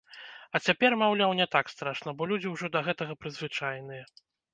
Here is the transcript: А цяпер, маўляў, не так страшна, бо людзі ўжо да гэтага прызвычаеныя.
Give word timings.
А 0.55 0.59
цяпер, 0.69 0.95
маўляў, 1.01 1.33
не 1.39 1.45
так 1.55 1.69
страшна, 1.73 2.13
бо 2.21 2.27
людзі 2.31 2.53
ўжо 2.55 2.71
да 2.77 2.81
гэтага 2.87 3.17
прызвычаеныя. 3.25 4.03